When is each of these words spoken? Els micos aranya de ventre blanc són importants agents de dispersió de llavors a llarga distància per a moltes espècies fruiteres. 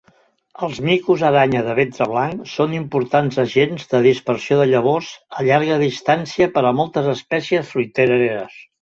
Els 0.67 0.77
micos 0.87 1.23
aranya 1.27 1.59
de 1.65 1.73
ventre 1.79 2.07
blanc 2.13 2.47
són 2.53 2.73
importants 2.77 3.37
agents 3.43 3.85
de 3.91 4.01
dispersió 4.05 4.57
de 4.61 4.67
llavors 4.71 5.11
a 5.37 5.45
llarga 5.49 5.77
distància 5.85 6.49
per 6.57 6.65
a 6.71 6.73
moltes 6.81 7.11
espècies 7.13 7.69
fruiteres. 7.75 8.59